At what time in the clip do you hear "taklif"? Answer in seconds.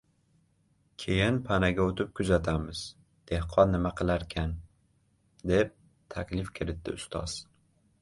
6.17-6.55